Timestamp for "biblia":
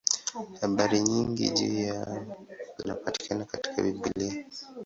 3.81-4.45